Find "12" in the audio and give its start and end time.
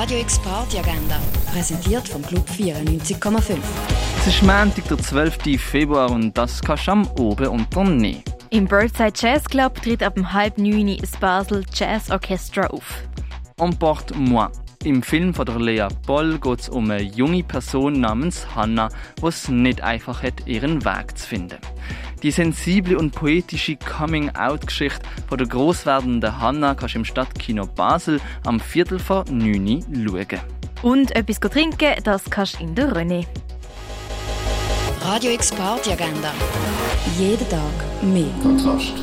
4.96-5.60